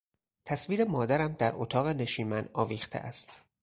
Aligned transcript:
تصویر 0.45 0.85
مادرم 0.85 1.33
در 1.33 1.51
اتاق 1.55 1.87
نشیمن 1.87 2.49
آویخته 2.53 2.99
است. 2.99 3.41